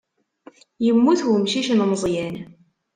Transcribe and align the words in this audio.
Yemmut 0.85 1.21
umcic 1.33 1.67
n 1.73 1.79
Meẓyan. 1.89 2.35